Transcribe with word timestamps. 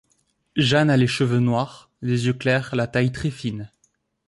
Jeanne 0.55 0.89
a 0.89 0.97
les 0.97 1.05
cheveux 1.05 1.37
noirs, 1.37 1.91
les 2.01 2.25
yeux 2.25 2.33
clairs, 2.33 2.75
la 2.75 2.87
taille 2.87 3.11
très 3.11 3.29
fine. 3.29 3.69